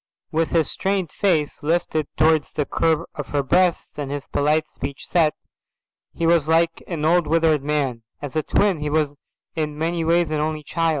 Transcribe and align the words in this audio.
With 0.31 0.49
his 0.49 0.67
strained 0.71 1.11
face 1.11 1.61
lifted 1.61 2.07
towards 2.17 2.53
the 2.53 2.65
curve 2.65 3.01
of 3.13 3.27
her 3.27 3.43
breasts, 3.43 3.99
and 3.99 4.09
his 4.09 4.25
polite 4.25 4.65
set 4.65 4.67
speech, 4.79 5.07
he 6.15 6.25
was 6.25 6.47
like 6.47 6.83
an 6.87 7.05
old 7.05 7.27
withered 7.27 7.61
man. 7.61 8.01
As 8.19 8.35
a 8.35 8.41
twin 8.41 8.79
he 8.79 8.89
was 8.89 9.15
in 9.55 9.77
many 9.77 10.03
ways 10.03 10.31
an 10.31 10.39
only 10.39 10.63
child. 10.63 10.89